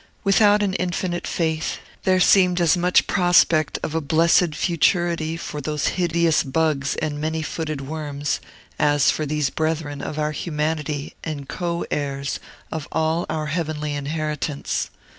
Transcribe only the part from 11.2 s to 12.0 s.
and co